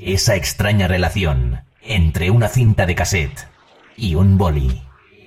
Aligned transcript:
Esa 0.00 0.36
extraña 0.36 0.88
relación 0.88 1.62
entre 1.82 2.30
una 2.30 2.48
cinta 2.48 2.84
de 2.86 2.94
cassette 2.94 3.48
y 3.96 4.14
un 4.14 4.36
boli. 4.36 4.82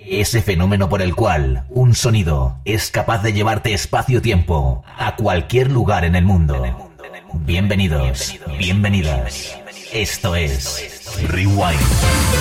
Ese 0.06 0.42
fenómeno 0.42 0.90
por 0.90 1.02
el 1.02 1.16
cual 1.16 1.66
un 1.70 1.96
sonido 1.96 2.60
es 2.66 2.92
capaz 2.92 3.24
de 3.24 3.34
llevarte 3.34 3.74
espacio-tiempo 3.74 4.84
a 4.98 5.16
cualquier 5.16 5.72
lugar 5.72 6.06
en 6.06 6.16
el 6.16 6.24
mundo. 6.24 6.90
Bienvenidos, 7.34 8.40
bienvenidas. 8.60 9.58
Esto 9.92 10.36
es 10.36 10.90
Rewind 11.28 11.58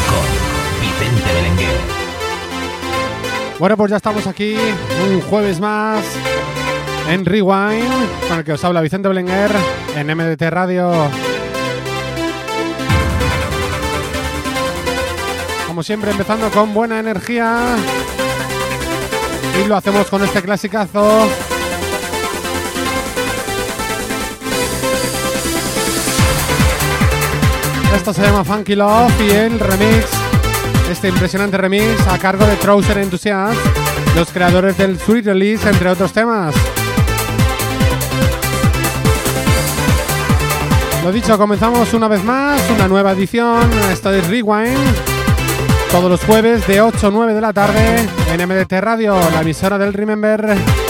con 0.09 0.81
Vicente 0.81 1.33
Belenguer. 1.35 1.81
Bueno, 3.59 3.77
pues 3.77 3.91
ya 3.91 3.97
estamos 3.97 4.27
aquí 4.27 4.55
un 5.11 5.21
jueves 5.23 5.61
más 5.61 6.05
en 7.09 7.25
Rewind, 7.25 8.29
con 8.29 8.39
el 8.39 8.45
que 8.45 8.53
os 8.53 8.65
habla 8.65 8.83
Vicente 8.83 9.09
Belenguer 9.09 9.51
en 9.97 10.07
MDT 10.15 10.43
Radio. 10.51 10.93
Como 15.79 15.85
siempre, 15.85 16.11
empezando 16.11 16.51
con 16.51 16.75
buena 16.75 16.99
energía. 16.99 17.77
Y 19.63 19.69
lo 19.69 19.77
hacemos 19.77 20.09
con 20.09 20.25
este 20.25 20.43
clasicazo 20.43 21.29
Esto 27.95 28.13
se 28.13 28.23
llama 28.23 28.43
Funky 28.43 28.75
Love 28.75 29.13
y 29.21 29.31
el 29.31 29.61
remix, 29.61 30.07
este 30.91 31.11
impresionante 31.11 31.57
remix 31.57 32.05
a 32.09 32.19
cargo 32.19 32.45
de 32.45 32.57
Trouser 32.57 32.99
Enthusiast, 32.99 33.61
los 34.17 34.33
creadores 34.33 34.77
del 34.77 34.99
Sweet 34.99 35.27
Release, 35.27 35.69
entre 35.69 35.91
otros 35.91 36.13
temas. 36.13 36.57
Lo 41.05 41.13
dicho, 41.13 41.39
comenzamos 41.39 41.95
una 41.95 42.09
vez 42.09 42.25
más, 42.25 42.61
una 42.69 42.89
nueva 42.89 43.13
edición, 43.13 43.71
esto 43.93 44.13
es 44.13 44.27
Rewind, 44.27 45.08
todos 45.91 46.11
los 46.11 46.25
jueves 46.25 46.67
de 46.67 46.81
8 46.81 47.07
a 47.07 47.11
9 47.11 47.35
de 47.35 47.41
la 47.41 47.53
tarde 47.53 48.09
en 48.33 48.49
MDT 48.49 48.73
Radio, 48.81 49.17
la 49.33 49.41
emisora 49.41 49.79
del 49.79 49.93
Remember. 49.93 50.88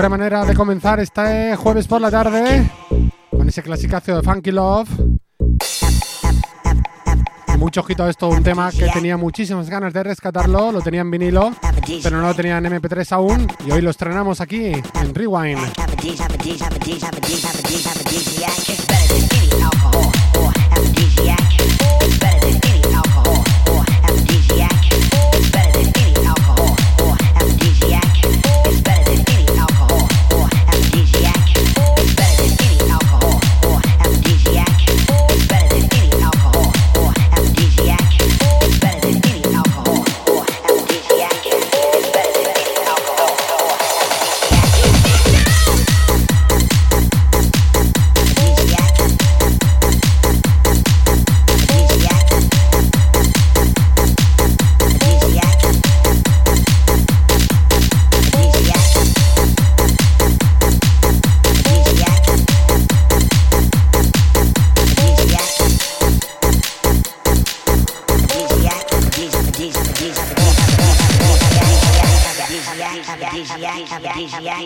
Buena 0.00 0.16
manera 0.16 0.46
de 0.46 0.54
comenzar 0.54 0.98
este 0.98 1.54
jueves 1.56 1.86
por 1.86 2.00
la 2.00 2.10
tarde 2.10 2.70
con 3.28 3.46
ese 3.46 3.62
clasicazo 3.62 4.16
de 4.16 4.22
Funky 4.22 4.50
Love. 4.50 4.88
Mucho 7.58 7.80
ojito 7.82 8.04
a 8.04 8.08
esto, 8.08 8.30
un 8.30 8.42
tema 8.42 8.70
que 8.70 8.88
tenía 8.94 9.18
muchísimas 9.18 9.68
ganas 9.68 9.92
de 9.92 10.02
rescatarlo, 10.02 10.72
lo 10.72 10.80
tenía 10.80 11.02
en 11.02 11.10
vinilo, 11.10 11.52
pero 12.02 12.16
no 12.16 12.28
lo 12.28 12.34
tenía 12.34 12.56
en 12.56 12.64
MP3 12.64 13.12
aún 13.12 13.46
y 13.66 13.72
hoy 13.72 13.82
lo 13.82 13.90
estrenamos 13.90 14.40
aquí 14.40 14.72
en 14.72 15.14
Rewind. 15.14 15.60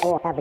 Yo! 0.00 0.38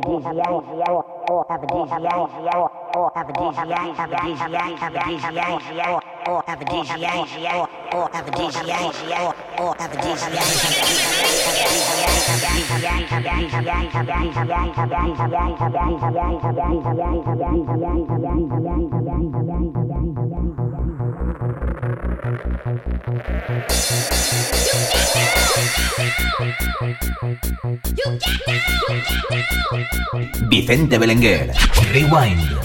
Vicente 30.50 30.98
Belenguer. 31.00 31.51
Rewind. 31.92 32.57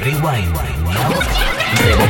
Rewind. 0.00 0.54
Rebobinamos 1.84 2.03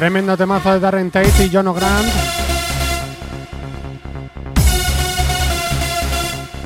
Tremendo 0.00 0.34
temazo 0.34 0.72
de 0.72 0.80
Darren 0.80 1.10
Tate 1.10 1.44
y 1.44 1.50
John 1.52 1.68
O'Grant. 1.68 2.08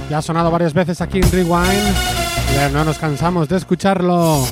Ya 0.08 0.18
ha 0.18 0.22
sonado 0.22 0.52
varias 0.52 0.72
veces 0.72 1.00
aquí 1.00 1.18
en 1.18 1.28
Rewind. 1.32 1.96
Pero 2.54 2.70
no 2.70 2.84
nos 2.84 2.96
cansamos 2.96 3.48
de 3.48 3.56
escucharlo. 3.56 4.46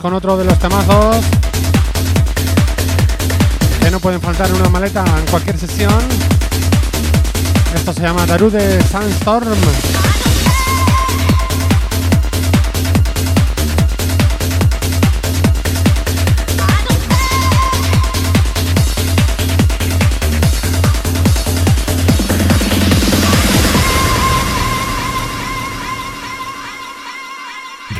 Con 0.00 0.14
otro 0.14 0.36
de 0.36 0.44
los 0.44 0.58
temazos 0.58 1.24
que 3.80 3.90
no 3.90 4.00
pueden 4.00 4.20
faltar 4.20 4.48
en 4.48 4.56
una 4.56 4.68
maleta 4.68 5.04
en 5.18 5.26
cualquier 5.26 5.58
sesión. 5.58 5.94
Esto 7.74 7.92
se 7.92 8.02
llama 8.02 8.26
Darude 8.26 8.82
Sandstorm. 8.82 9.48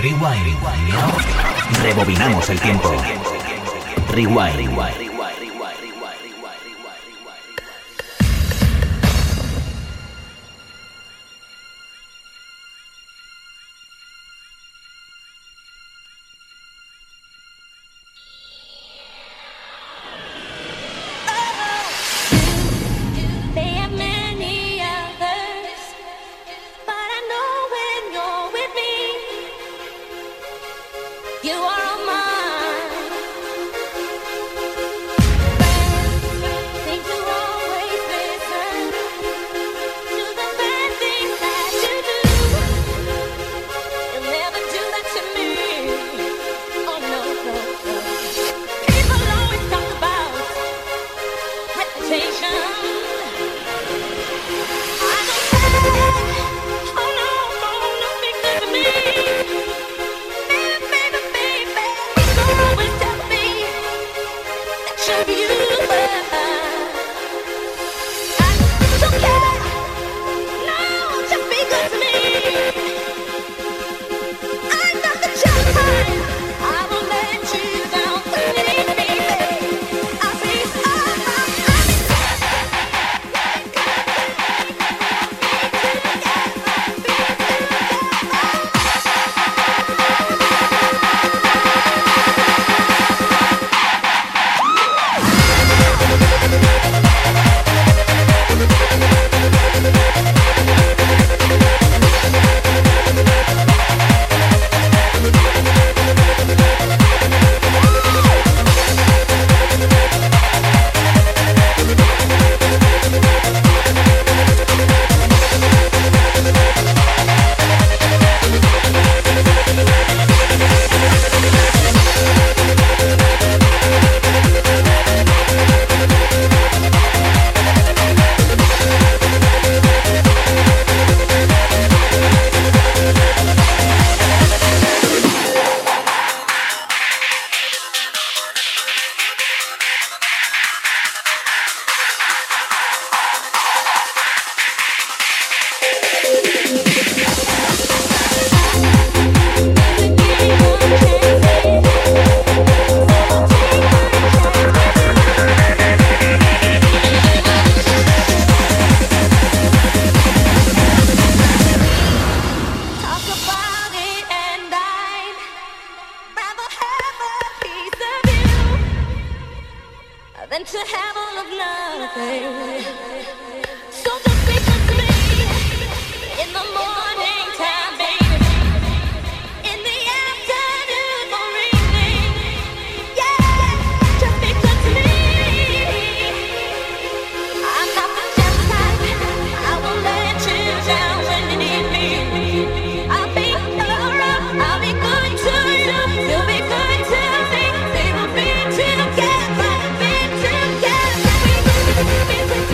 Rewind. 0.01 1.38
Rebobinamos 1.83 2.51
el 2.51 2.61
tiempo. 2.61 2.91
Rewind. 4.13 5.08
salvation. 52.21 52.58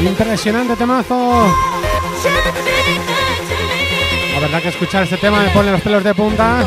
Impresionante 0.09 0.77
temazo. 0.77 1.47
La 4.35 4.41
verdad 4.41 4.63
que 4.63 4.69
escuchar 4.69 5.05
este 5.05 5.17
tema 5.17 5.43
me 5.43 5.49
pone 5.51 5.71
los 5.71 5.81
pelos 5.81 6.05
de 6.05 6.15
punta 6.15 6.65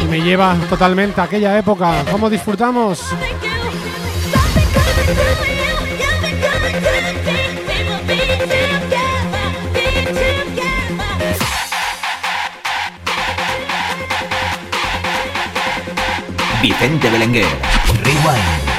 y 0.00 0.04
me 0.04 0.20
lleva 0.20 0.56
totalmente 0.68 1.20
a 1.20 1.24
aquella 1.24 1.58
época. 1.58 2.04
¿Cómo 2.10 2.28
disfrutamos? 2.28 3.02
Vicente 16.62 17.10
Belenguer, 17.10 17.46
Rewind. 18.04 18.69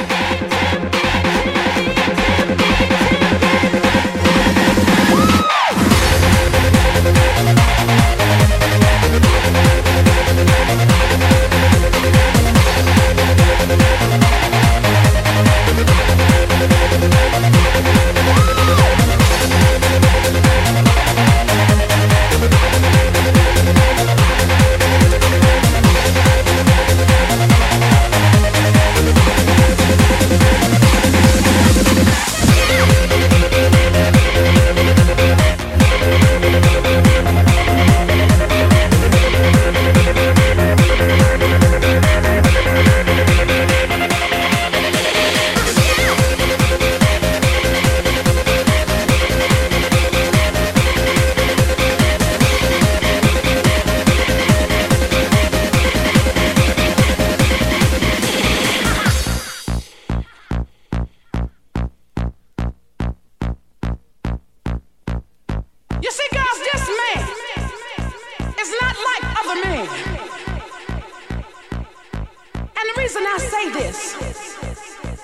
Reason 73.22 73.34
I 73.34 73.38
say 73.38 73.64
this 73.72 73.98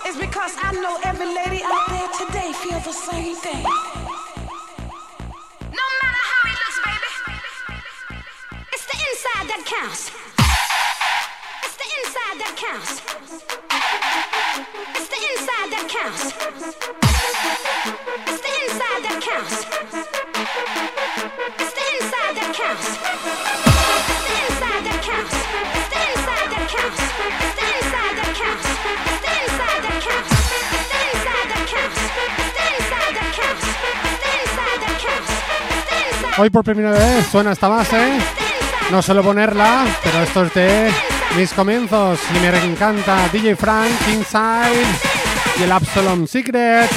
is 0.06 0.16
because 0.16 0.56
I 0.62 0.72
know 0.72 0.98
every 1.04 1.26
lady 1.26 1.62
out 1.64 1.88
there 1.88 2.08
today 2.26 2.52
feels 2.52 2.84
the 2.84 2.92
same 2.92 3.34
thing. 3.36 3.62
No 5.62 5.84
matter 6.00 6.22
how 6.30 6.42
he 6.46 6.52
looks, 6.62 6.80
baby, 6.84 7.10
it's 8.72 8.86
the 8.86 8.98
inside 9.10 9.46
that 9.50 9.62
counts. 9.66 10.10
It's 11.64 11.76
the 11.76 11.88
inside 11.98 12.36
that 12.42 12.54
counts. 12.56 12.92
It's 14.94 15.08
the 15.08 15.20
inside 15.30 15.68
that 15.74 15.86
counts. 15.88 16.22
It's 17.38 17.50
the 17.54 17.60
inside 17.72 18.10
that 18.14 18.26
counts. 18.28 18.28
It's 18.28 18.40
the 18.46 18.52
inside 18.64 19.00
that 19.06 19.18
counts. 19.28 19.56
It's 21.58 21.72
the 21.74 21.84
inside 21.96 22.32
that 22.38 22.50
counts. 22.54 22.88
It's 24.10 24.22
the 24.28 24.36
inside 24.46 24.82
that 24.86 25.00
counts. 25.02 25.36
It's 25.74 25.88
the 25.88 26.00
inside 26.10 26.48
that 26.52 26.68
counts. 26.68 27.02
Hoy 36.40 36.50
por 36.50 36.62
primera 36.62 36.92
vez 36.92 37.26
suena 37.26 37.50
esta 37.50 37.66
base. 37.66 37.98
No 38.92 39.02
suelo 39.02 39.24
ponerla, 39.24 39.84
pero 40.04 40.22
esto 40.22 40.44
es 40.44 40.54
de 40.54 40.90
mis 41.36 41.52
comienzos. 41.52 42.20
Y 42.32 42.38
me 42.38 42.64
encanta 42.64 43.28
DJ 43.32 43.56
Frank, 43.56 43.90
Inside 44.08 44.86
y 45.58 45.62
el 45.64 45.72
Absalom 45.72 46.28
Secret. 46.28 46.88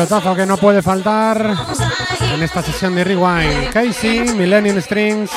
Pelotazo 0.00 0.34
que 0.34 0.46
no 0.46 0.56
puede 0.56 0.80
faltar 0.80 1.54
en 2.32 2.42
esta 2.42 2.62
sesión 2.62 2.94
de 2.94 3.04
Rewind. 3.04 3.70
Casey, 3.70 4.32
Millennium 4.32 4.80
Strings. 4.80 5.30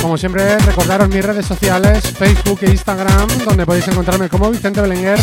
Como 0.00 0.18
siempre, 0.18 0.58
recordaros 0.58 1.08
mis 1.08 1.24
redes 1.24 1.46
sociales, 1.46 2.12
Facebook 2.18 2.58
e 2.62 2.70
Instagram, 2.70 3.28
donde 3.44 3.64
podéis 3.64 3.86
encontrarme 3.86 4.28
como 4.28 4.50
Vicente 4.50 4.80
Belenguer 4.80 5.20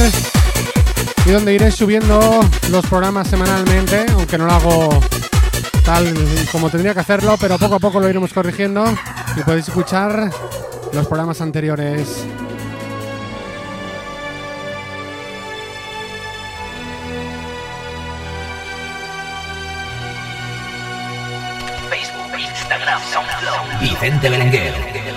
y 1.26 1.32
donde 1.32 1.56
iré 1.56 1.72
subiendo 1.72 2.39
los 2.69 2.86
programas 2.86 3.28
semanalmente, 3.28 4.06
aunque 4.13 4.38
no 4.38 4.45
lo 4.45 4.54
hago 4.54 5.02
como 6.52 6.69
tendría 6.69 6.93
que 6.93 6.99
hacerlo, 6.99 7.36
pero 7.39 7.58
poco 7.58 7.75
a 7.75 7.80
poco 7.80 7.99
lo 7.99 8.08
iremos 8.10 8.32
corrigiendo 8.32 8.86
y 9.36 9.41
podéis 9.41 9.67
escuchar 9.67 10.30
los 10.93 11.08
programas 11.08 11.41
anteriores. 11.41 12.25
Facebook, 21.89 22.39
Instagram, 22.39 23.02
Vicente 23.82 24.30
Berenguer. 24.30 25.09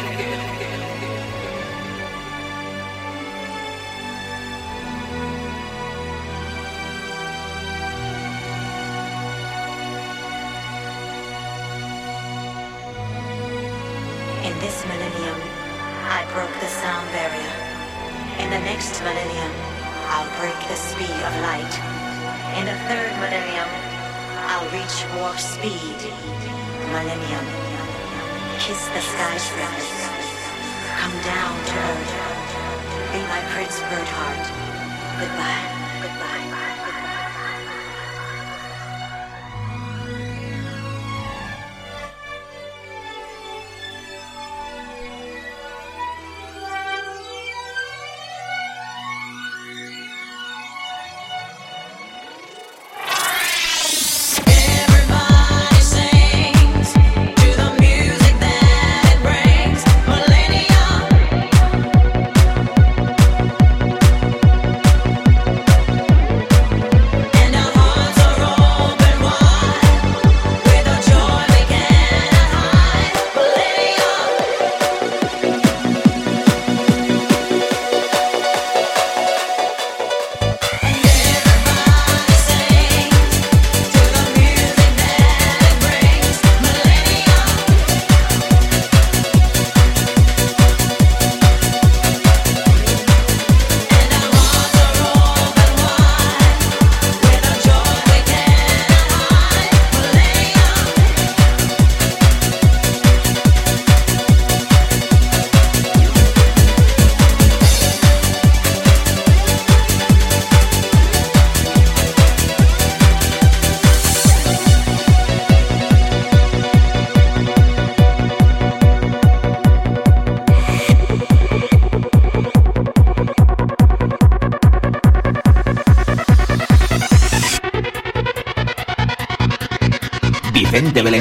I 16.23 16.35
broke 16.35 16.55
the 16.61 16.71
sound 16.71 17.11
barrier. 17.11 17.55
In 18.39 18.49
the 18.55 18.63
next 18.63 18.95
millennium, 19.03 19.51
I'll 20.07 20.31
break 20.39 20.55
the 20.71 20.79
speed 20.79 21.19
of 21.19 21.33
light. 21.43 21.75
In 22.55 22.65
the 22.65 22.79
third 22.87 23.11
millennium, 23.19 23.67
I'll 24.47 24.71
reach 24.71 25.03
warp 25.19 25.35
speed. 25.35 25.99
Millennium. 26.95 27.47
Kiss 28.63 28.87
the 28.95 29.03
skyscrapers. 29.03 29.91
Come 31.03 31.17
down 31.27 31.59
to 31.59 31.75
earth. 31.91 32.15
Be 33.11 33.19
my 33.27 33.43
Prince 33.51 33.81
Birdheart. 33.91 34.47
Goodbye. 35.19 35.82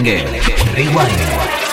Belenguer. 0.01 0.25
Rewind. 0.75 1.70